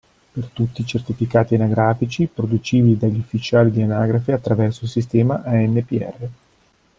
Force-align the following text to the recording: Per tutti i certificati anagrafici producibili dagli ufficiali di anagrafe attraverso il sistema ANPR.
Per 0.33 0.45
tutti 0.47 0.81
i 0.81 0.85
certificati 0.87 1.53
anagrafici 1.53 2.25
producibili 2.25 2.97
dagli 2.97 3.19
ufficiali 3.19 3.69
di 3.69 3.83
anagrafe 3.83 4.31
attraverso 4.33 4.85
il 4.85 4.89
sistema 4.89 5.43
ANPR. 5.43 6.27